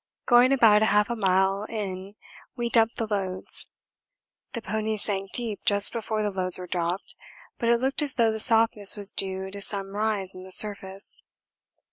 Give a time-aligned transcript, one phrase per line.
[0.25, 2.15] Going about 1/2 mile in
[2.55, 3.67] we dumped the loads
[4.53, 7.13] the ponies sank deep just before the loads were dropped,
[7.59, 11.21] but it looked as though the softness was due to some rise in the surface.